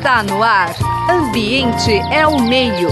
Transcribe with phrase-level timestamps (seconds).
[0.00, 0.74] Está no ar.
[1.10, 2.88] Ambiente é o meio.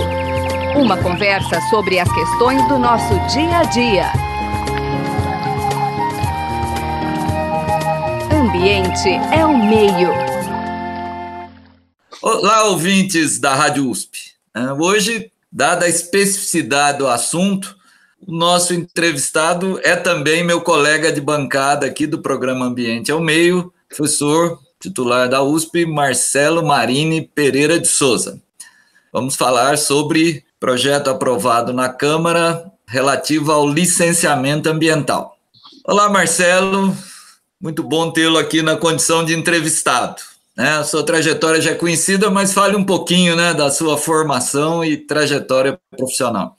[0.77, 4.13] Uma conversa sobre as questões do nosso dia a dia.
[8.31, 10.11] Ambiente é o meio.
[12.21, 14.35] Olá, ouvintes da Rádio USP.
[14.55, 17.75] É, hoje, dada a especificidade do assunto,
[18.21, 23.73] o nosso entrevistado é também meu colega de bancada aqui do programa Ambiente ao Meio,
[23.89, 28.41] professor titular da USP, Marcelo Marini Pereira de Souza.
[29.13, 35.37] Vamos falar sobre projeto aprovado na Câmara relativo ao licenciamento ambiental.
[35.85, 36.97] Olá, Marcelo.
[37.61, 40.23] Muito bom tê-lo aqui na condição de entrevistado.
[40.57, 40.71] Né?
[40.71, 44.97] A sua trajetória já é conhecida, mas fale um pouquinho né, da sua formação e
[44.97, 46.57] trajetória profissional.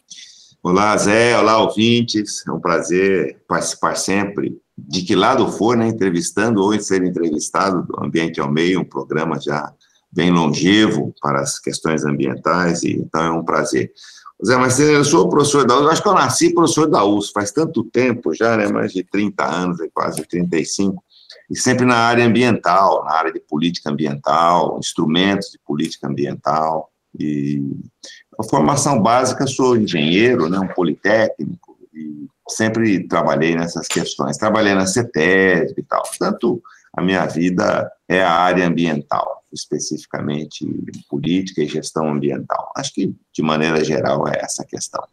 [0.61, 1.37] Olá, Zé.
[1.37, 2.45] Olá, ouvintes.
[2.45, 8.03] É um prazer participar sempre de que lado for, né, entrevistando ou ser entrevistado do
[8.03, 9.73] Ambiente ao Meio, um programa já
[10.11, 13.91] bem longevo para as questões ambientais, e então é um prazer.
[14.45, 17.51] Zé Marcelo, eu sou professor da USP, acho que eu nasci professor da USP, faz
[17.51, 21.03] tanto tempo já, né, mais de 30 anos, quase 35,
[21.49, 27.61] e sempre na área ambiental, na área de política ambiental, instrumentos de política ambiental, e
[28.39, 34.37] a formação básica, sou engenheiro, né, um politécnico, e sempre trabalhei nessas questões.
[34.37, 36.01] Trabalhei na CETESB e tal.
[36.03, 36.61] Portanto,
[36.93, 40.65] a minha vida é a área ambiental, especificamente
[41.09, 42.71] política e gestão ambiental.
[42.75, 45.03] Acho que, de maneira geral, é essa a questão.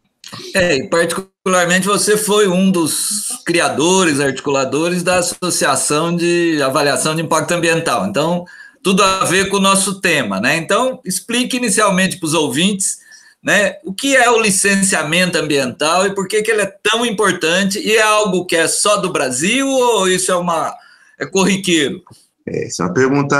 [0.54, 7.52] É, e particularmente você foi um dos criadores, articuladores da Associação de Avaliação de Impacto
[7.52, 8.06] Ambiental.
[8.06, 8.44] Então,
[8.82, 10.56] tudo a ver com o nosso tema, né?
[10.56, 12.98] Então, explique inicialmente para os ouvintes
[13.42, 13.76] né?
[13.84, 17.78] O que é o licenciamento ambiental e por que, que ele é tão importante?
[17.78, 20.74] E é algo que é só do Brasil ou isso é uma
[21.18, 22.02] é corriqueiro?
[22.46, 23.36] É, essa é uma pergunta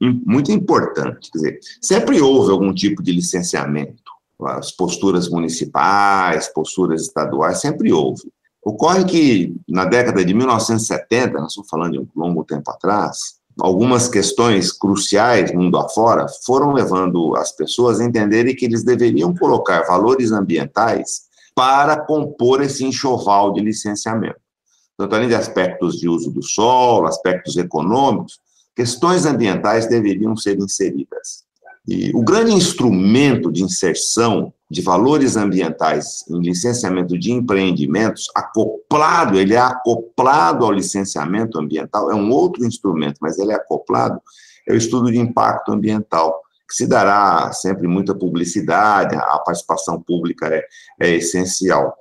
[0.00, 1.30] muito importante.
[1.30, 4.10] Quer dizer, sempre houve algum tipo de licenciamento.
[4.42, 8.22] As posturas municipais, posturas estaduais, sempre houve.
[8.62, 14.08] Ocorre que, na década de 1970, nós estamos falando de um longo tempo atrás, algumas
[14.08, 20.32] questões cruciais mundo afora foram levando as pessoas a entenderem que eles deveriam colocar valores
[20.32, 21.22] ambientais
[21.54, 24.40] para compor esse enxoval de licenciamento.
[24.96, 28.38] Tanto além de aspectos de uso do solo, aspectos econômicos,
[28.74, 31.44] questões ambientais deveriam ser inseridas.
[31.86, 39.54] E o grande instrumento de inserção de valores ambientais em licenciamento de empreendimentos, acoplado, ele
[39.54, 44.20] é acoplado ao licenciamento ambiental, é um outro instrumento, mas ele é acoplado,
[44.68, 50.46] é o estudo de impacto ambiental, que se dará sempre muita publicidade, a participação pública
[50.46, 50.64] é,
[51.00, 51.96] é essencial.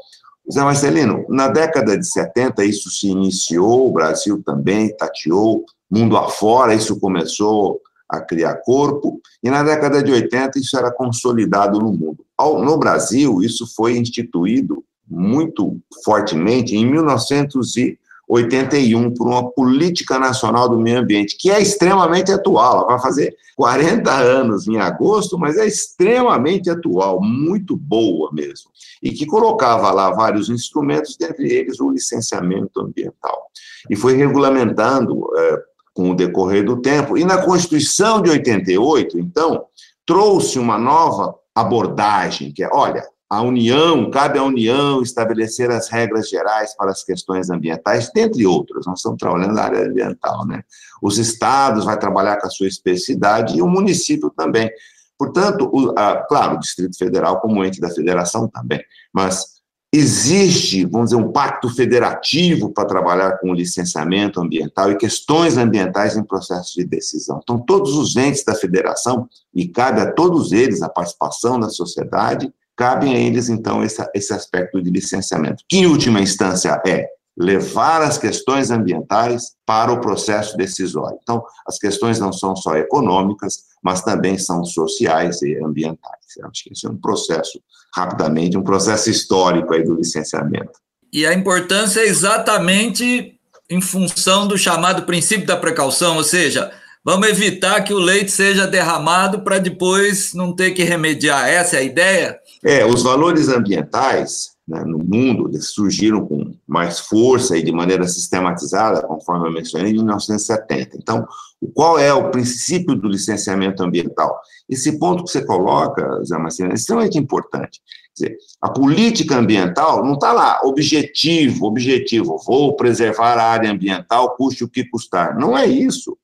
[0.52, 6.76] Zé Marcelino, na década de 70 isso se iniciou, o Brasil também tateou, mundo afora,
[6.76, 12.24] isso começou a criar corpo, e na década de 80 isso era consolidado no mundo.
[12.40, 21.00] No Brasil, isso foi instituído muito fortemente em 1981 por uma política nacional do meio
[21.00, 26.70] ambiente, que é extremamente atual, ela vai fazer 40 anos em agosto, mas é extremamente
[26.70, 28.70] atual, muito boa mesmo,
[29.02, 33.48] e que colocava lá vários instrumentos, dentre eles o licenciamento ambiental.
[33.90, 35.64] E foi regulamentando é,
[35.94, 37.18] com o decorrer do tempo.
[37.18, 39.66] E na Constituição de 88, então,
[40.06, 46.28] trouxe uma nova abordagem, que é, olha, a União, cabe à União estabelecer as regras
[46.28, 50.64] gerais para as questões ambientais, dentre outras, nós estamos trabalhando na área ambiental, né?
[51.00, 54.72] Os estados vai trabalhar com a sua especificidade e o município também.
[55.16, 58.82] Portanto, o, a, claro, o Distrito Federal como ente da federação também,
[59.14, 59.59] mas
[59.92, 66.24] existe, vamos dizer, um pacto federativo para trabalhar com licenciamento ambiental e questões ambientais em
[66.24, 67.40] processo de decisão.
[67.42, 72.54] Então, todos os entes da federação, e cabe a todos eles a participação da sociedade,
[72.76, 77.08] cabem a eles, então, esse, esse aspecto de licenciamento, que, em última instância, é
[77.40, 81.18] levar as questões ambientais para o processo decisório.
[81.24, 86.20] Então, as questões não são só econômicas, mas também são sociais e ambientais.
[86.38, 87.62] Eu acho que isso é um processo,
[87.96, 90.74] rapidamente, um processo histórico aí do licenciamento.
[91.14, 93.40] E a importância é exatamente
[93.70, 96.72] em função do chamado princípio da precaução, ou seja,
[97.06, 101.48] vamos evitar que o leite seja derramado para depois não ter que remediar.
[101.48, 102.40] Essa é a ideia?
[102.64, 106.39] É, os valores ambientais, né, no mundo surgiram com
[106.70, 110.98] mais força e de maneira sistematizada, conforme eu mencionei, em 1970.
[110.98, 111.28] Então,
[111.74, 114.40] qual é o princípio do licenciamento ambiental?
[114.70, 117.82] Esse ponto que você coloca, Zé Marcelo, é extremamente importante.
[118.16, 124.64] Dizer, a política ambiental não está lá, objetivo, objetivo, vou preservar a área ambiental, custe
[124.64, 125.36] o que custar.
[125.40, 126.16] Não é isso.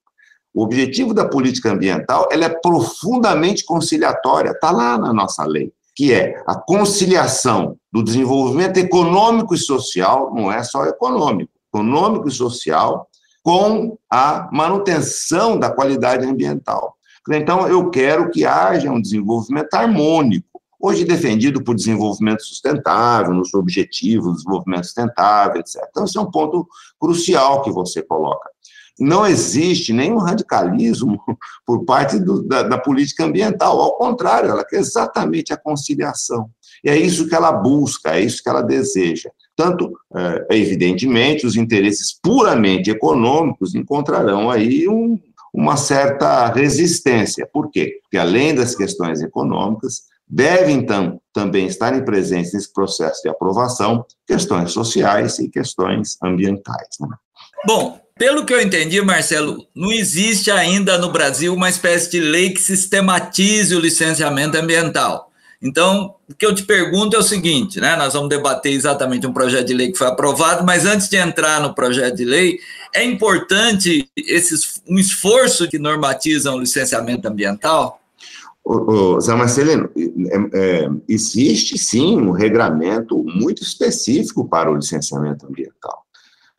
[0.53, 6.13] O objetivo da política ambiental ela é profundamente conciliatória, está lá na nossa lei, que
[6.13, 13.07] é a conciliação do desenvolvimento econômico e social, não é só econômico, econômico e social,
[13.41, 16.95] com a manutenção da qualidade ambiental.
[17.29, 24.25] Então, eu quero que haja um desenvolvimento harmônico, hoje defendido por desenvolvimento sustentável, nos objetivos
[24.25, 25.81] do desenvolvimento sustentável, etc.
[25.89, 26.67] Então, esse é um ponto
[26.99, 28.54] crucial que você coloca
[28.99, 31.19] não existe nenhum radicalismo
[31.65, 33.79] por parte do, da, da, política ambiental.
[33.79, 36.49] Ao contrário, ela quer exatamente a conciliação.
[36.83, 39.29] E é isso que ela busca, é isso que ela deseja.
[39.55, 45.19] Tanto, é, evidentemente, os interesses puramente econômicos encontrarão aí um,
[45.53, 47.47] uma certa resistência.
[47.51, 47.99] Por quê?
[48.01, 54.71] Porque, além das questões econômicas, devem então, também estarem presentes nesse processo de aprovação questões
[54.71, 56.97] sociais e questões ambientais.
[56.99, 57.15] Né?
[57.65, 62.49] Bom, pelo que eu entendi, Marcelo, não existe ainda no Brasil uma espécie de lei
[62.51, 65.31] que sistematize o licenciamento ambiental.
[65.61, 67.95] Então, o que eu te pergunto é o seguinte, né?
[67.97, 71.59] Nós vamos debater exatamente um projeto de lei que foi aprovado, mas antes de entrar
[71.59, 72.59] no projeto de lei,
[72.93, 77.99] é importante esses, um esforço que normatiza o licenciamento ambiental?
[78.63, 85.45] O, o Zé Marcelino, é, é, existe sim um regramento muito específico para o licenciamento
[85.45, 86.04] ambiental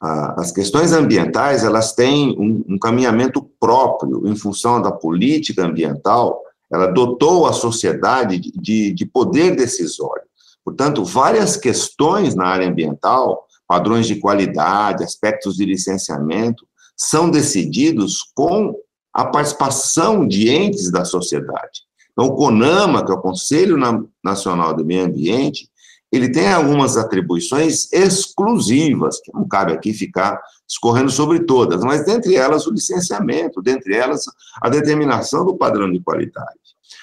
[0.01, 6.87] as questões ambientais elas têm um, um caminhamento próprio em função da política ambiental, ela
[6.87, 10.25] dotou a sociedade de, de poder decisório.
[10.65, 16.67] Portanto, várias questões na área ambiental, padrões de qualidade, aspectos de licenciamento,
[16.97, 18.75] são decididos com
[19.13, 21.87] a participação de entes da sociedade.
[22.13, 23.77] Então, o CONAMA, que é o Conselho
[24.23, 25.71] Nacional do Meio Ambiente,
[26.17, 32.35] ele tem algumas atribuições exclusivas, que não cabe aqui ficar escorrendo sobre todas, mas dentre
[32.35, 34.25] elas o licenciamento, dentre elas
[34.61, 36.59] a determinação do padrão de qualidade.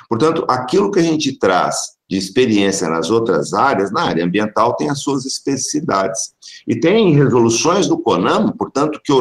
[0.10, 4.90] Portanto, aquilo que a gente traz de experiência nas outras áreas, na área ambiental, tem
[4.90, 6.34] as suas especificidades.
[6.68, 9.14] E tem resoluções do CONAM, portanto, que,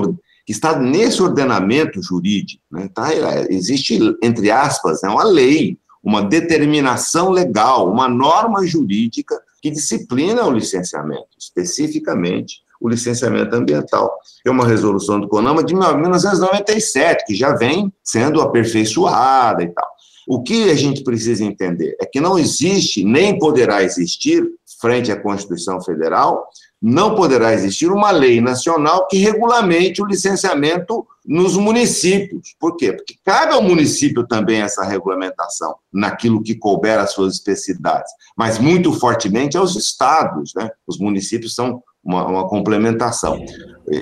[0.45, 2.63] que está nesse ordenamento jurídico.
[2.71, 2.89] Né?
[2.93, 3.09] Tá,
[3.49, 10.51] existe, entre aspas, né, uma lei, uma determinação legal, uma norma jurídica que disciplina o
[10.51, 14.13] licenciamento, especificamente o licenciamento ambiental.
[14.45, 19.89] É uma resolução do CONAMA de 1997, que já vem sendo aperfeiçoada e tal.
[20.27, 24.45] O que a gente precisa entender é que não existe, nem poderá existir,
[24.81, 26.45] frente à Constituição Federal,
[26.83, 32.57] não poderá existir uma lei nacional que regulamente o licenciamento nos municípios.
[32.59, 32.93] Por quê?
[32.93, 38.93] Porque cabe ao município também essa regulamentação, naquilo que couber as suas especificidades, mas muito
[38.93, 40.53] fortemente aos estados.
[40.57, 40.69] Né?
[40.85, 43.39] Os municípios são uma, uma complementação.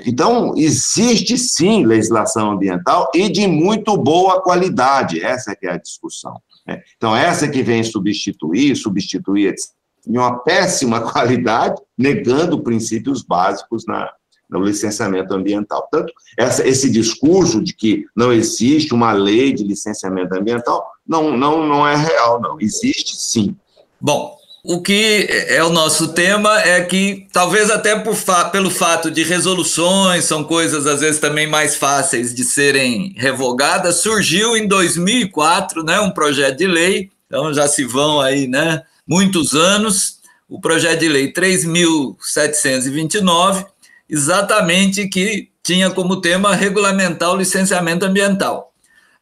[0.07, 5.77] Então, existe sim legislação ambiental e de muito boa qualidade, essa é que é a
[5.77, 6.41] discussão.
[6.65, 6.81] Né?
[6.97, 14.11] Então, essa que vem substituir, substituir, etc de uma péssima qualidade, negando princípios básicos na,
[14.49, 15.87] no licenciamento ambiental.
[15.89, 21.65] Portanto, essa, esse discurso de que não existe uma lei de licenciamento ambiental não, não,
[21.65, 22.59] não é real, não.
[22.59, 23.55] Existe sim.
[23.99, 29.09] Bom, o que é o nosso tema é que, talvez até por fa pelo fato
[29.09, 35.83] de resoluções, são coisas às vezes também mais fáceis de serem revogadas, surgiu em 2004
[35.83, 38.83] né, um projeto de lei, então já se vão aí, né?
[39.11, 43.67] Muitos anos, o projeto de lei 3.729,
[44.09, 48.71] exatamente que tinha como tema regulamentar o licenciamento ambiental.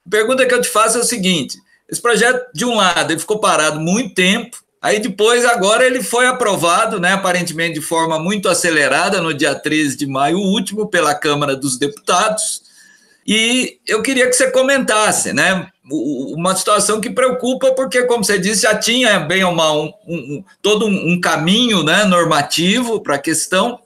[0.05, 1.57] A pergunta que eu te faço é o seguinte:
[1.89, 6.27] esse projeto, de um lado, ele ficou parado muito tempo, aí depois, agora, ele foi
[6.27, 11.55] aprovado, né, aparentemente de forma muito acelerada, no dia 13 de maio último, pela Câmara
[11.55, 12.61] dos Deputados.
[13.25, 15.69] E eu queria que você comentasse, né?
[15.91, 20.85] uma situação que preocupa, porque, como você disse, já tinha bem uma, um, um, todo
[20.85, 23.79] um, caminho né, normativo para a questão.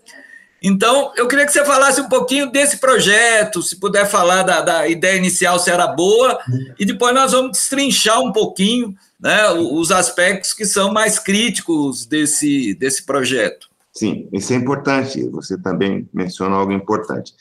[0.62, 4.88] Então, eu queria que você falasse um pouquinho desse projeto, se puder falar da, da
[4.88, 6.40] ideia inicial, se era boa,
[6.80, 12.74] e depois nós vamos destrinchar um pouquinho né, os aspectos que são mais críticos desse,
[12.76, 13.70] desse projeto.
[13.94, 15.30] Sim, isso é importante.
[15.30, 17.34] Você também mencionou algo importante.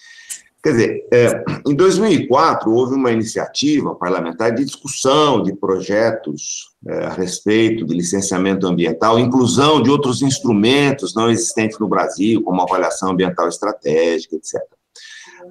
[0.62, 7.10] Quer dizer, é, em 2004 houve uma iniciativa parlamentar de discussão de projetos é, a
[7.10, 13.48] respeito de licenciamento ambiental, inclusão de outros instrumentos não existentes no Brasil, como avaliação ambiental
[13.48, 14.60] estratégica, etc.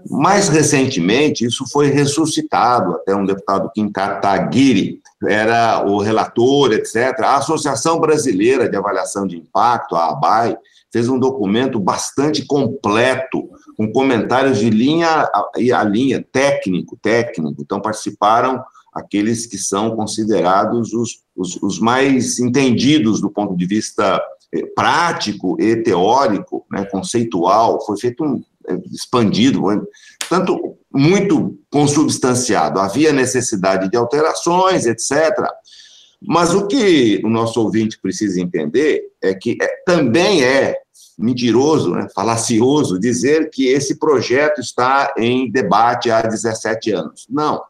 [0.10, 7.20] Mais recentemente, isso foi ressuscitado, até um deputado Kim Kataguiri era o relator, etc.
[7.20, 10.58] A Associação Brasileira de Avaliação de Impacto, a ABAI,
[10.92, 15.30] fez um documento bastante completo, com comentários de linha
[15.74, 17.62] a linha, técnico, técnico.
[17.62, 18.62] Então, participaram
[18.94, 24.22] aqueles que são considerados os, os, os mais entendidos do ponto de vista
[24.54, 27.80] eh, prático e teórico, né, conceitual.
[27.86, 28.44] Foi feito um
[28.92, 29.64] expandido,
[30.30, 32.80] tanto muito consubstanciado.
[32.80, 35.12] Havia necessidade de alterações, etc.
[36.22, 40.78] Mas o que o nosso ouvinte precisa entender é que é, também é
[41.18, 47.28] mentiroso, né, falacioso, dizer que esse projeto está em debate há 17 anos.
[47.30, 47.62] Não.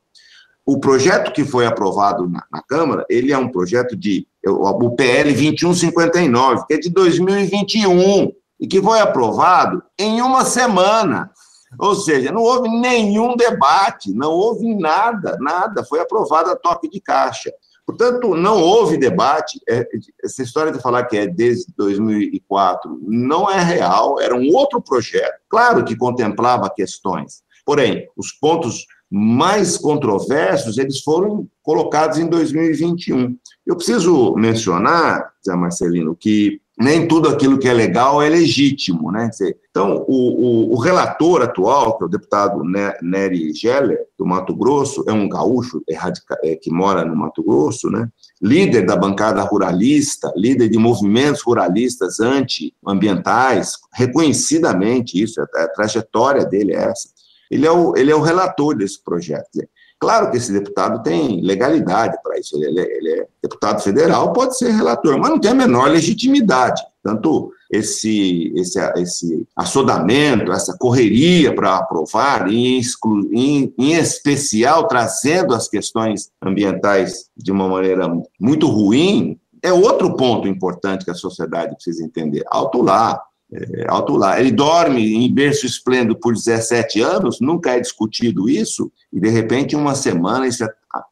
[0.66, 5.34] O projeto que foi aprovado na, na Câmara, ele é um projeto de, o PL
[5.34, 8.32] 2159, que é de 2021,
[8.62, 11.32] e que foi aprovado em uma semana.
[11.80, 17.02] Ou seja, não houve nenhum debate, não houve nada, nada, foi aprovado a toque de
[17.02, 17.52] caixa.
[17.86, 19.60] Portanto, não houve debate.
[19.68, 19.88] É,
[20.24, 25.40] essa história de falar que é desde 2004 não é real, era um outro projeto,
[25.50, 27.42] claro que contemplava questões.
[27.66, 33.36] Porém, os pontos mais controversos, eles foram colocados em 2021.
[33.66, 39.30] Eu preciso mencionar, Zé Marcelino, que nem tudo aquilo que é legal é legítimo, né?
[39.70, 42.64] Então, o, o, o relator atual, que é o deputado
[43.02, 47.44] Nery Geller, do Mato Grosso, é um gaúcho é radica, é, que mora no Mato
[47.44, 48.08] Grosso, né?
[48.42, 56.74] Líder da bancada ruralista, líder de movimentos ruralistas antiambientais, reconhecidamente isso, a, a trajetória dele
[56.74, 57.10] é essa.
[57.50, 59.60] Ele é o, ele é o relator desse projeto.
[60.02, 64.58] Claro que esse deputado tem legalidade para isso, ele é, ele é, deputado federal, pode
[64.58, 66.82] ser relator, mas não tem a menor legitimidade.
[67.04, 75.70] Tanto esse, esse, esse assodamento, essa correria para aprovar, exclu, em, em especial trazendo as
[75.70, 82.04] questões ambientais de uma maneira muito ruim, é outro ponto importante que a sociedade precisa
[82.04, 82.44] entender.
[82.48, 83.22] Alto lá,
[83.54, 84.40] é, alto lá.
[84.40, 89.76] Ele dorme em berço esplêndido por 17 anos, nunca é discutido isso, e de repente,
[89.76, 90.66] em uma semana, esse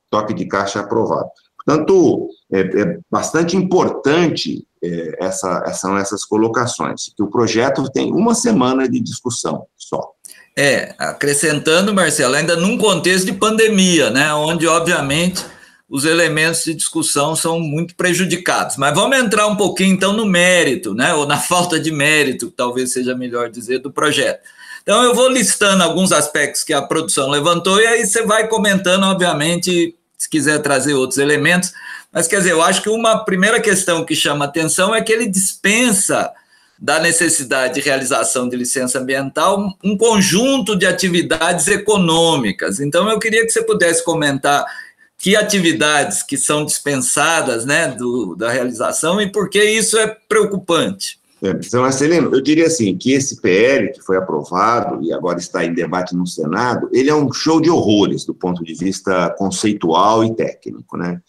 [0.09, 1.29] toque de caixa é aprovado.
[1.57, 8.33] Portanto, é, é bastante importante é, essa, são essas colocações, que o projeto tem uma
[8.33, 10.13] semana de discussão só.
[10.57, 15.45] É, acrescentando, Marcelo, ainda num contexto de pandemia, né, onde, obviamente,
[15.89, 18.77] os elementos de discussão são muito prejudicados.
[18.77, 22.93] Mas vamos entrar um pouquinho, então, no mérito, né, ou na falta de mérito, talvez
[22.93, 24.41] seja melhor dizer, do projeto.
[24.83, 29.03] Então, eu vou listando alguns aspectos que a produção levantou, e aí você vai comentando,
[29.03, 31.73] obviamente, se quiser trazer outros elementos.
[32.11, 35.27] Mas, quer dizer, eu acho que uma primeira questão que chama atenção é que ele
[35.27, 36.31] dispensa
[36.77, 42.79] da necessidade de realização de licença ambiental um conjunto de atividades econômicas.
[42.79, 44.65] Então, eu queria que você pudesse comentar
[45.19, 51.19] que atividades que são dispensadas né, do, da realização e por que isso é preocupante.
[51.41, 55.63] É, São Marcelino, eu diria assim, que esse PL que foi aprovado e agora está
[55.63, 60.23] em debate no Senado, ele é um show de horrores do ponto de vista conceitual
[60.23, 61.21] e técnico, né?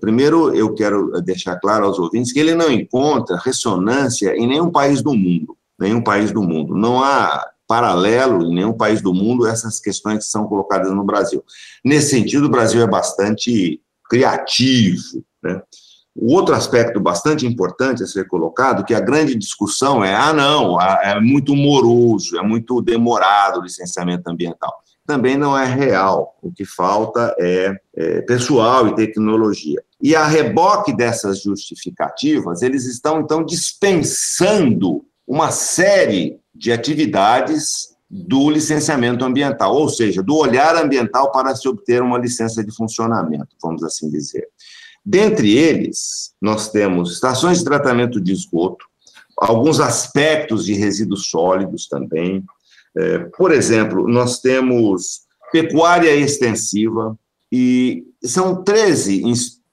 [0.00, 5.02] Primeiro, eu quero deixar claro aos ouvintes que ele não encontra ressonância em nenhum país
[5.02, 6.74] do mundo, nenhum país do mundo.
[6.74, 11.42] Não há paralelo em nenhum país do mundo essas questões que são colocadas no Brasil.
[11.84, 15.24] Nesse sentido, o Brasil é bastante criativo.
[15.42, 15.62] Né?
[16.14, 20.80] O outro aspecto bastante importante a ser colocado, que a grande discussão é, ah, não,
[20.80, 24.72] é muito moroso, é muito demorado o licenciamento ambiental.
[25.06, 26.38] Também não é real.
[26.40, 29.82] O que falta é, é pessoal e tecnologia.
[30.00, 39.24] E a reboque dessas justificativas, eles estão, então, dispensando uma série de atividades do licenciamento
[39.24, 44.08] ambiental, ou seja, do olhar ambiental para se obter uma licença de funcionamento, vamos assim
[44.08, 44.46] dizer.
[45.04, 48.84] Dentre eles, nós temos estações de tratamento de esgoto,
[49.36, 52.44] alguns aspectos de resíduos sólidos também.
[52.96, 57.18] É, por exemplo, nós temos pecuária extensiva,
[57.56, 59.22] e são 13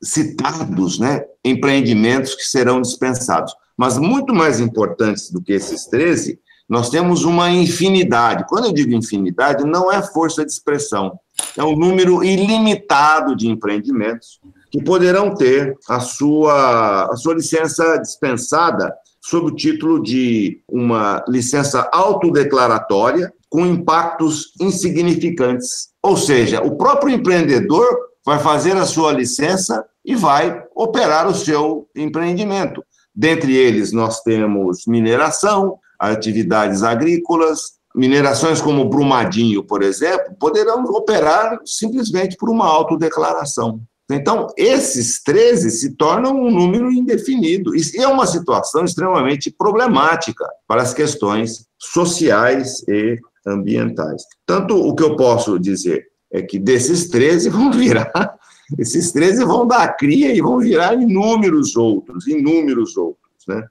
[0.04, 3.56] citados né, empreendimentos que serão dispensados.
[3.76, 6.40] Mas muito mais importantes do que esses 13
[6.72, 8.46] nós temos uma infinidade.
[8.48, 11.20] Quando eu digo infinidade, não é força de expressão,
[11.58, 14.40] é um número ilimitado de empreendimentos
[14.72, 21.90] que poderão ter a sua, a sua licença dispensada sob o título de uma licença
[21.92, 25.90] autodeclaratória com impactos insignificantes.
[26.02, 27.86] Ou seja, o próprio empreendedor
[28.26, 32.82] vai fazer a sua licença e vai operar o seu empreendimento.
[33.14, 35.78] Dentre eles, nós temos mineração,
[36.10, 43.82] atividades agrícolas, minerações como Brumadinho, por exemplo, poderão operar simplesmente por uma autodeclaração.
[44.10, 47.76] Então, esses 13 se tornam um número indefinido.
[47.76, 54.24] E é uma situação extremamente problemática para as questões sociais e ambientais.
[54.46, 58.12] Tanto o que eu posso dizer é que desses 13 vão virar,
[58.78, 63.64] esses 13 vão dar cria e vão virar inúmeros outros, inúmeros outros, né?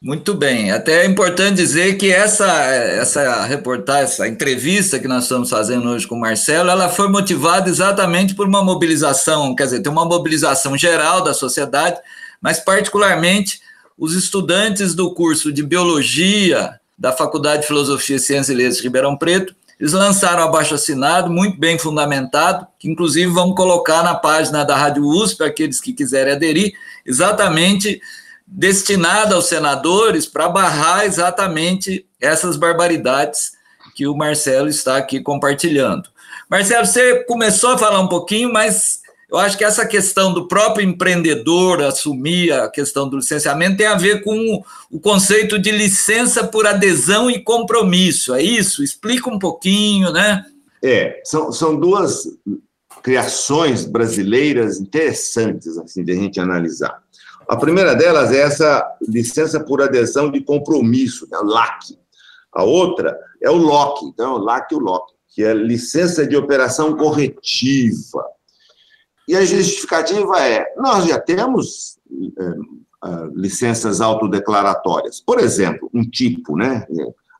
[0.00, 0.70] Muito bem.
[0.70, 6.06] Até é importante dizer que essa, essa reportagem, essa entrevista que nós estamos fazendo hoje
[6.06, 10.78] com o Marcelo, ela foi motivada exatamente por uma mobilização, quer dizer, tem uma mobilização
[10.78, 11.98] geral da sociedade,
[12.40, 13.60] mas particularmente
[13.98, 19.16] os estudantes do curso de Biologia da Faculdade de Filosofia, Ciências e Letras de Ribeirão
[19.16, 24.76] Preto, eles lançaram abaixo assinado, muito bem fundamentado, que inclusive vamos colocar na página da
[24.76, 26.72] Rádio USP, aqueles que quiserem aderir,
[27.04, 28.00] exatamente
[28.50, 33.52] destinada aos senadores para barrar exatamente essas barbaridades
[33.94, 36.08] que o Marcelo está aqui compartilhando.
[36.48, 39.00] Marcelo, você começou a falar um pouquinho, mas
[39.30, 43.96] eu acho que essa questão do próprio empreendedor assumir a questão do licenciamento tem a
[43.96, 48.82] ver com o conceito de licença por adesão e compromisso, é isso?
[48.82, 50.44] Explica um pouquinho, né?
[50.82, 52.24] É, são, são duas
[53.02, 57.02] criações brasileiras interessantes, assim, de a gente analisar.
[57.48, 61.98] A primeira delas é essa licença por adesão de compromisso, né, LAC.
[62.52, 66.36] A outra é o LOC, então, o LAC e o LOC, que é licença de
[66.36, 68.24] operação corretiva.
[69.26, 71.98] E a justificativa é: nós já temos
[72.38, 72.52] é,
[73.34, 75.20] licenças autodeclaratórias.
[75.20, 76.86] Por exemplo, um tipo, né?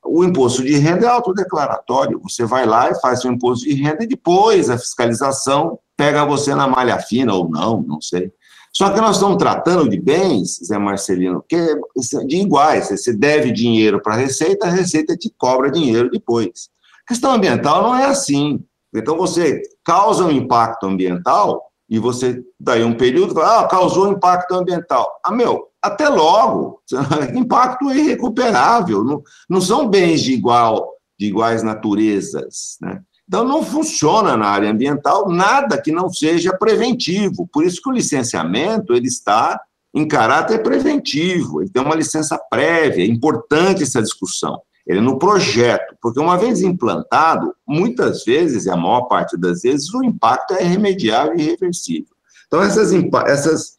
[0.08, 2.20] O imposto de renda é autodeclaratório.
[2.22, 6.54] Você vai lá e faz o imposto de renda e depois a fiscalização pega você
[6.54, 8.32] na malha fina ou não, não sei.
[8.72, 12.88] Só que nós estamos tratando de bens, Zé Marcelino, que é de iguais.
[12.88, 16.70] Você deve dinheiro para a Receita, a Receita te cobra dinheiro depois.
[17.04, 18.62] A questão ambiental não é assim.
[18.94, 25.10] Então, você causa um impacto ambiental e você, daí um período, ah, causou impacto ambiental.
[25.24, 26.82] Ah, meu, até logo.
[27.34, 29.04] Impacto irrecuperável.
[29.04, 33.00] Não, não são bens de igual de iguais naturezas, né?
[33.26, 37.46] Então, não funciona na área ambiental nada que não seja preventivo.
[37.52, 39.60] Por isso que o licenciamento ele está
[39.94, 44.60] em caráter preventivo, ele tem uma licença prévia, é importante essa discussão.
[44.86, 49.60] Ele é no projeto, porque uma vez implantado, muitas vezes, e a maior parte das
[49.60, 52.14] vezes, o impacto é remediável e irreversível.
[52.46, 52.90] Então, essas,
[53.26, 53.76] essas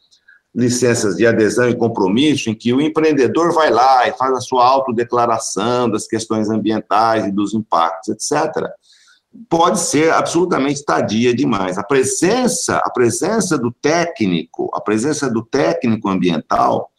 [0.54, 4.66] licenças de adesão e compromisso, em que o empreendedor vai lá e faz a sua
[4.66, 8.66] autodeclaração das questões ambientais e dos impactos, etc.,
[9.48, 11.78] pode ser absolutamente tardia demais.
[11.78, 16.90] A presença, a presença do técnico, a presença do técnico ambiental,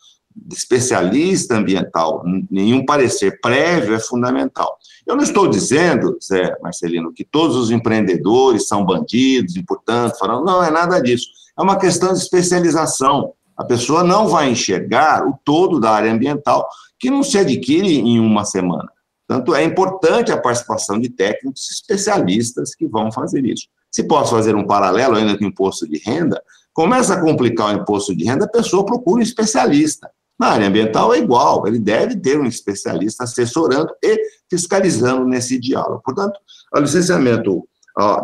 [0.49, 4.77] especialista ambiental, nenhum parecer prévio é fundamental.
[5.05, 10.43] Eu não estou dizendo, Zé Marcelino, que todos os empreendedores são bandidos e, portanto, falam,
[10.43, 11.27] não é nada disso.
[11.57, 13.33] É uma questão de especialização.
[13.61, 16.67] A pessoa não vai enxergar o todo da área ambiental
[16.99, 18.89] que não se adquire em uma semana.
[19.27, 23.67] Portanto, é importante a participação de técnicos especialistas que vão fazer isso.
[23.91, 26.41] Se posso fazer um paralelo ainda com o imposto de renda,
[26.73, 30.09] começa a complicar o imposto de renda, a pessoa procura um especialista.
[30.39, 34.19] Na área ambiental é igual, ele deve ter um especialista assessorando e
[34.49, 36.01] fiscalizando nesse diálogo.
[36.03, 36.39] Portanto,
[36.73, 37.63] o licenciamento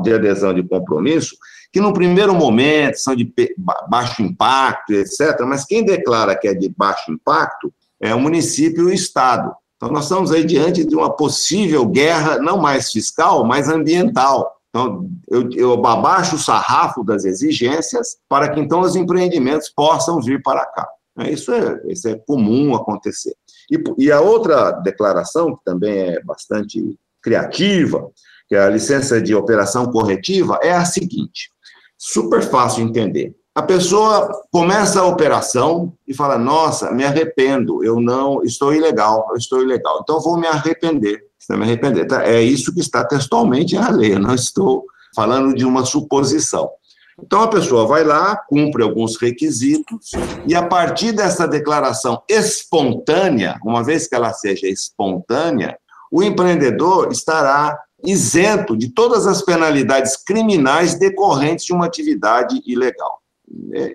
[0.02, 1.38] de adesão de compromisso,
[1.72, 3.32] que no primeiro momento são de
[3.88, 8.92] baixo impacto, etc., mas quem declara que é de baixo impacto é o município e
[8.92, 9.54] o Estado.
[9.76, 14.56] Então, nós estamos aí diante de uma possível guerra, não mais fiscal, mas ambiental.
[14.70, 20.42] Então, eu, eu abaixo o sarrafo das exigências para que, então, os empreendimentos possam vir
[20.42, 20.88] para cá.
[21.20, 23.36] É, isso é, isso é comum acontecer.
[23.70, 28.10] E, e a outra declaração, que também é bastante criativa,
[28.48, 31.52] que é a licença de operação corretiva, é a seguinte:
[31.98, 33.36] super fácil de entender.
[33.56, 39.36] A pessoa começa a operação e fala: Nossa, me arrependo, eu não estou ilegal, eu
[39.36, 41.24] estou ilegal, então vou me arrepender.
[41.50, 42.06] Me arrepender.
[42.06, 42.24] Tá?
[42.24, 46.70] É isso que está textualmente na lei, eu não estou falando de uma suposição.
[47.20, 50.12] Então a pessoa vai lá, cumpre alguns requisitos,
[50.46, 55.80] e a partir dessa declaração espontânea, uma vez que ela seja espontânea,
[56.12, 63.22] o empreendedor estará isento de todas as penalidades criminais decorrentes de uma atividade ilegal.
[63.74, 63.94] É,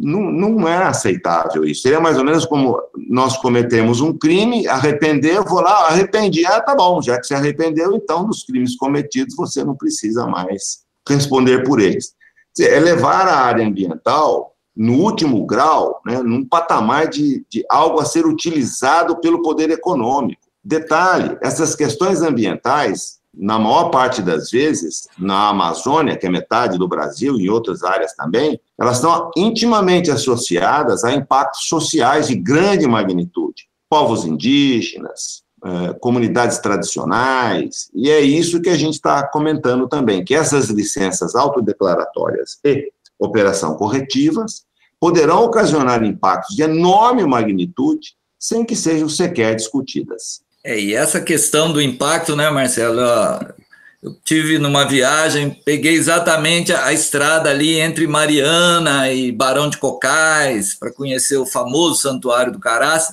[0.00, 1.82] não, não, é aceitável isso.
[1.82, 6.74] Seria mais ou menos como nós cometemos um crime, arrepender, vou lá, arrependi, ah, tá
[6.74, 11.80] bom, já que se arrependeu, então dos crimes cometidos você não precisa mais responder por
[11.80, 12.12] eles.
[12.60, 18.04] É levar a área ambiental no último grau, né, num patamar de, de algo a
[18.04, 20.42] ser utilizado pelo poder econômico.
[20.62, 26.88] Detalhe: essas questões ambientais, na maior parte das vezes, na Amazônia, que é metade do
[26.88, 32.86] Brasil, e em outras áreas também, elas estão intimamente associadas a impactos sociais de grande
[32.86, 33.68] magnitude.
[33.88, 40.34] Povos indígenas, eh, comunidades tradicionais, e é isso que a gente está comentando também, que
[40.34, 44.64] essas licenças autodeclaratórias e operação corretivas
[45.00, 50.42] poderão ocasionar impactos de enorme magnitude sem que sejam sequer discutidas.
[50.64, 53.00] É, e essa questão do impacto, né, Marcelo?
[54.02, 59.76] Eu tive numa viagem, peguei exatamente a, a estrada ali entre Mariana e Barão de
[59.76, 63.12] Cocais para conhecer o famoso Santuário do Caraça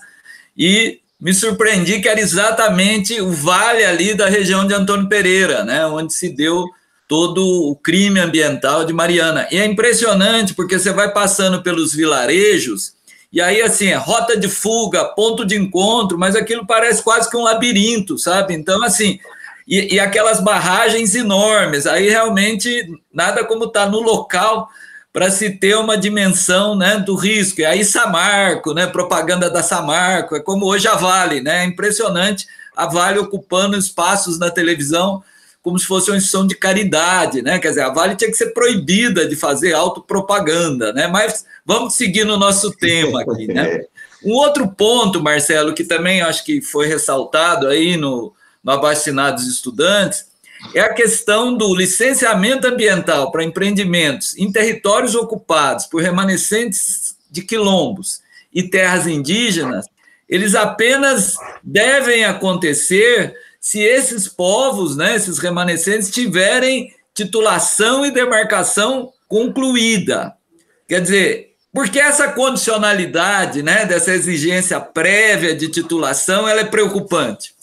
[0.55, 5.85] e me surpreendi que era exatamente o vale ali da região de Antônio Pereira, né,
[5.87, 6.65] onde se deu
[7.07, 9.47] todo o crime ambiental de Mariana.
[9.51, 12.94] E é impressionante porque você vai passando pelos vilarejos
[13.35, 17.35] e aí assim, é rota de fuga, ponto de encontro, mas aquilo parece quase que
[17.35, 18.53] um labirinto, sabe?
[18.53, 19.19] Então assim,
[19.67, 24.69] e, e aquelas barragens enormes, aí realmente nada como estar tá no local
[25.11, 27.59] para se ter uma dimensão né, do risco.
[27.59, 32.47] E aí Samarco, né, propaganda da Samarco, é como hoje a Vale, né, é impressionante
[32.73, 35.21] a Vale ocupando espaços na televisão
[35.65, 37.57] como se fosse uma instituição de caridade, né?
[37.57, 41.07] Quer dizer, a Vale tinha que ser proibida de fazer autopropaganda, né?
[41.07, 43.83] Mas vamos seguir no nosso tema aqui, né?
[44.23, 49.47] Um outro ponto, Marcelo, que também acho que foi ressaltado aí no, no abaixo dos
[49.47, 50.25] estudantes,
[50.73, 58.21] é a questão do licenciamento ambiental para empreendimentos em territórios ocupados por remanescentes de quilombos
[58.51, 59.85] e terras indígenas,
[60.27, 70.35] eles apenas devem acontecer se esses povos, né, esses remanescentes, tiverem titulação e demarcação concluída.
[70.87, 77.55] Quer dizer, porque essa condicionalidade, né, dessa exigência prévia de titulação, ela é preocupante.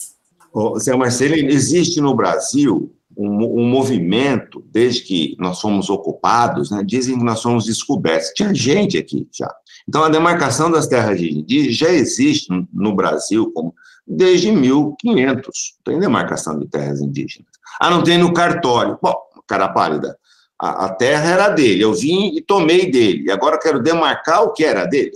[0.53, 6.83] Oh, Zé Marcelo, existe no Brasil um, um, movimento, desde que nós fomos ocupados, né,
[6.85, 8.33] dizem que nós fomos descobertos.
[8.35, 9.49] Tinha gente aqui já.
[9.87, 13.73] Então, a demarcação das terras indígenas já existe no Brasil como,
[14.05, 15.77] desde 1500.
[15.83, 17.51] Tem demarcação de terras indígenas.
[17.79, 18.97] Ah, não tem no cartório.
[19.01, 19.13] Bom,
[19.47, 20.17] cara pálida,
[20.59, 24.53] a, a terra era dele, eu vim e tomei dele, e agora quero demarcar o
[24.53, 25.11] que era dele.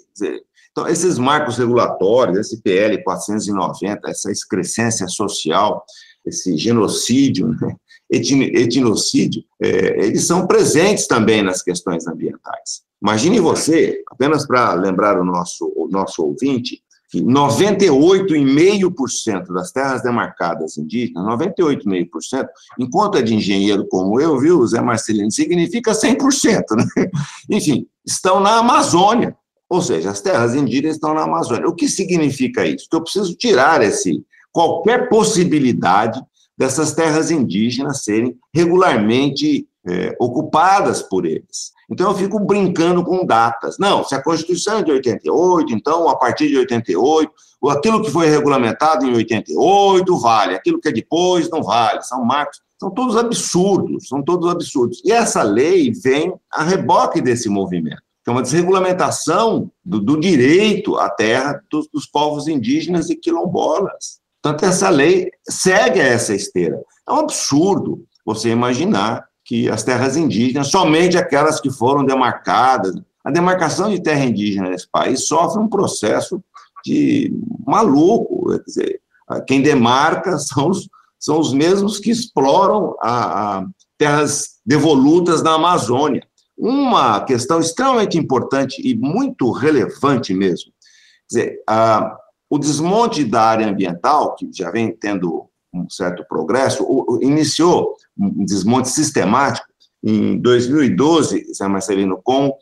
[0.72, 5.84] Então, esses marcos regulatórios, esse PL 490, essa excrescência social,
[6.26, 7.76] esse genocídio, né?
[8.10, 12.84] etnocídio, é, eles são presentes também nas questões ambientais.
[13.02, 20.78] Imagine você, apenas para lembrar o nosso, o nosso ouvinte, que 98,5% das terras demarcadas
[20.78, 22.46] indígenas, 98,5%,
[22.80, 26.86] enquanto é de engenheiro como eu, viu, Zé Marcelino, significa 100%, né?
[27.50, 29.36] Enfim, estão na Amazônia.
[29.70, 31.68] Ou seja, as terras indígenas estão na Amazônia.
[31.68, 32.88] O que significa isso?
[32.90, 36.22] Que eu preciso tirar esse qualquer possibilidade
[36.58, 41.72] dessas terras indígenas serem regularmente é, ocupadas por eles.
[41.90, 43.78] Então eu fico brincando com datas.
[43.78, 47.32] Não, se a Constituição é de 88, então a partir de 88,
[47.70, 52.62] aquilo que foi regulamentado em 88 vale, aquilo que é depois não vale, são marcos.
[52.80, 55.02] São todos absurdos, são todos absurdos.
[55.04, 60.98] E essa lei vem a reboque desse movimento que é uma desregulamentação do, do direito
[60.98, 64.20] à terra dos, dos, povos indígenas e quilombolas.
[64.44, 66.78] Portanto, essa lei segue essa esteira.
[67.08, 73.32] É um absurdo você imaginar que as terras indígenas, somente aquelas que foram demarcadas, a
[73.32, 76.44] demarcação de terra indígena nesse país sofre um processo
[76.84, 77.34] de
[77.66, 78.50] maluco.
[78.50, 79.02] Quer dizer,
[79.48, 83.66] quem demarca são os, são os mesmos que exploram a, a
[83.98, 86.28] terras devolutas na Amazônia.
[86.58, 90.74] Uma questão extremamente importante e muito relevante mesmo,
[91.22, 92.18] quer dizer, a,
[92.50, 96.86] o desmonte da área ambiental, que já vem tendo um certo progresso,
[97.22, 99.68] iniciou um desmonte sistemático
[100.04, 102.56] em 2012, Zé Marcelino, com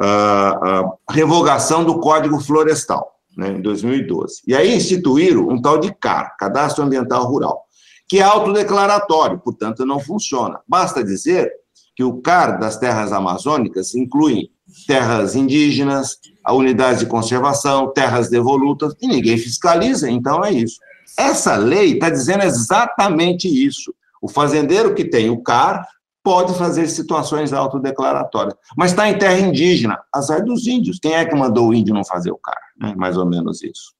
[0.00, 4.42] a, a revogação do Código Florestal, né, em 2012.
[4.46, 7.64] E aí instituíram um tal de CAR, Cadastro Ambiental Rural,
[8.08, 10.60] que é autodeclaratório, portanto não funciona.
[10.68, 11.50] Basta dizer
[11.96, 14.50] que o CAR das terras amazônicas inclui
[14.86, 20.78] terras indígenas, a unidade de conservação, terras devolutas, e ninguém fiscaliza, então é isso.
[21.16, 23.94] Essa lei está dizendo exatamente isso.
[24.20, 25.86] O fazendeiro que tem o CAR
[26.22, 30.98] pode fazer situações autodeclaratórias, mas está em terra indígena, azar dos índios.
[30.98, 32.60] Quem é que mandou o índio não fazer o CAR?
[32.80, 32.94] Né?
[32.96, 33.92] Mais ou menos isso.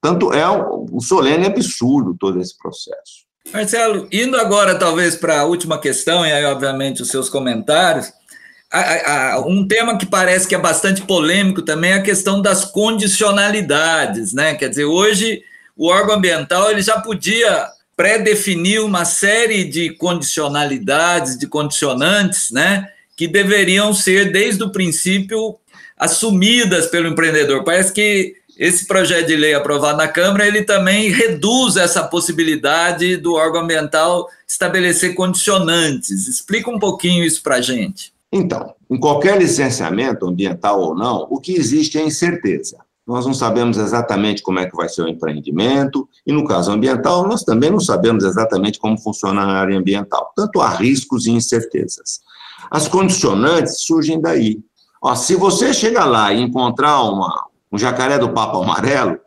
[0.00, 3.24] Tanto é um, um solene absurdo todo esse processo.
[3.52, 8.12] Marcelo, indo agora talvez para a última questão, e aí, obviamente, os seus comentários,
[9.46, 14.54] um tema que parece que é bastante polêmico também é a questão das condicionalidades, né?
[14.54, 15.42] Quer dizer, hoje
[15.80, 17.66] o órgão ambiental ele já podia
[17.96, 25.56] pré-definir uma série de condicionalidades, de condicionantes, né, que deveriam ser desde o princípio
[25.96, 27.64] assumidas pelo empreendedor.
[27.64, 33.32] Parece que esse projeto de lei aprovado na Câmara, ele também reduz essa possibilidade do
[33.32, 36.28] órgão ambiental estabelecer condicionantes.
[36.28, 38.12] Explica um pouquinho isso para a gente.
[38.30, 42.76] Então, em qualquer licenciamento, ambiental ou não, o que existe é incerteza.
[43.10, 47.26] Nós não sabemos exatamente como é que vai ser o empreendimento, e no caso ambiental,
[47.26, 50.32] nós também não sabemos exatamente como funciona a área ambiental.
[50.36, 52.20] Tanto há riscos e incertezas.
[52.70, 54.60] As condicionantes surgem daí.
[55.02, 59.18] Ó, se você chegar lá e encontrar uma, um jacaré do papo amarelo,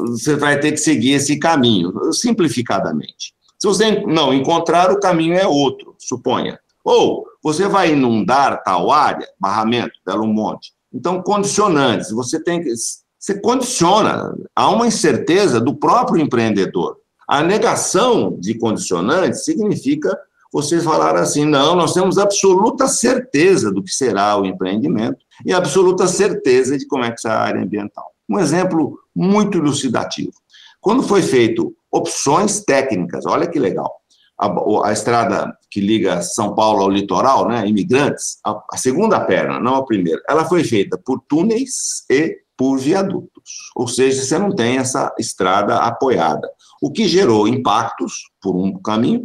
[0.00, 3.34] você vai ter que seguir esse caminho, simplificadamente.
[3.56, 6.58] Se você não encontrar, o caminho é outro, suponha.
[6.82, 10.72] Ou você vai inundar tal área, barramento, Belo Monte.
[10.92, 12.72] Então, condicionantes, você tem que.
[13.18, 16.98] Você condiciona, há uma incerteza do próprio empreendedor.
[17.26, 20.16] A negação de condicionantes significa
[20.52, 26.06] você falar assim: não, nós temos absoluta certeza do que será o empreendimento e absoluta
[26.06, 28.12] certeza de como é que será a área ambiental.
[28.28, 30.32] Um exemplo muito elucidativo.
[30.80, 33.90] Quando foi feito opções técnicas, olha que legal,
[34.38, 39.58] a, a, estrada que liga São Paulo ao litoral, né, imigrantes, a, a, segunda perna,
[39.58, 43.70] não a primeira, ela foi feita por túneis e por viadutos.
[43.76, 46.50] Ou seja, você não tem essa estrada apoiada,
[46.82, 49.24] o que gerou impactos por um caminho,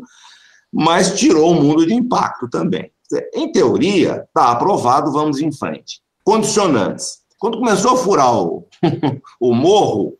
[0.71, 2.91] mas tirou o mundo de impacto também.
[3.33, 6.01] Em teoria, está aprovado, vamos em frente.
[6.23, 7.23] Condicionantes.
[7.39, 8.67] Quando começou a furar o,
[9.41, 10.15] o morro,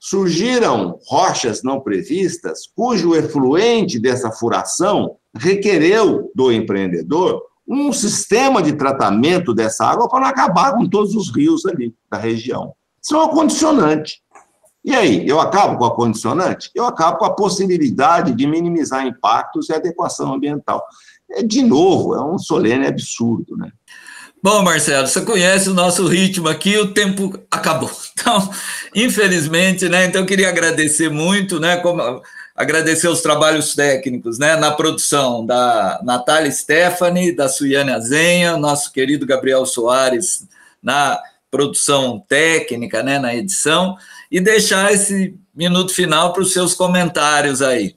[0.00, 9.52] surgiram rochas não previstas, cujo efluente dessa furação requereu do empreendedor um sistema de tratamento
[9.52, 12.72] dessa água para não acabar com todos os rios ali da região.
[13.02, 14.20] Isso é uma condicionante.
[14.84, 16.70] E aí, eu acabo com a condicionante?
[16.72, 20.84] Eu acabo com a possibilidade de minimizar impactos e adequação ambiental.
[21.32, 23.72] É, de novo, é um solene absurdo, né?
[24.40, 27.90] Bom, Marcelo, você conhece o nosso ritmo aqui, o tempo acabou.
[28.26, 28.50] Então,
[28.92, 30.06] infelizmente, né?
[30.06, 31.76] Então, eu queria agradecer muito, né?
[31.76, 32.02] Como,
[32.56, 34.56] agradecer os trabalhos técnicos, né?
[34.56, 40.46] Na produção da Natália Stephanie, da Suiane Azenha, nosso querido Gabriel Soares
[40.82, 43.18] na produção técnica, né?
[43.18, 43.96] Na edição,
[44.30, 47.94] e deixar esse minuto final para os seus comentários aí.